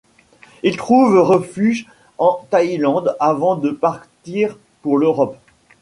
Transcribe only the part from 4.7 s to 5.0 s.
pour